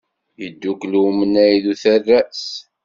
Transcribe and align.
Iddukel 0.45 0.93
umnay 1.05 1.53
d 1.63 1.65
uterras. 1.71 2.43